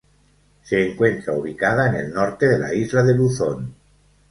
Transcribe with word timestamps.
Se 0.63 0.83
encuentra 0.93 1.33
ubicada 1.35 1.89
en 1.89 1.95
el 2.07 2.11
norte 2.11 2.47
de 2.47 2.57
la 2.57 2.73
isla 2.73 3.03
de 3.03 3.13
Luzón. 3.13 3.75